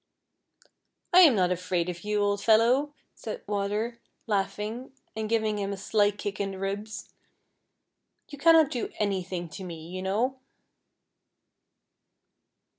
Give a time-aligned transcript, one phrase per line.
[1.13, 5.77] "I am not afraid of you, old fellow," said Water, laughing, and giving him a
[5.77, 7.13] sly kick in the ribs.
[8.27, 10.39] "You cannot do anything to me, you know."